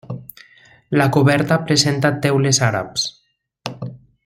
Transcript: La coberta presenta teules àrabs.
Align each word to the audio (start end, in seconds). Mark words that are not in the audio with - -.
La 1.01 1.05
coberta 1.17 1.59
presenta 1.67 2.11
teules 2.25 2.61
àrabs. 2.71 3.07